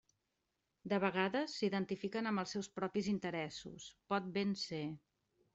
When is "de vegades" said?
0.93-1.57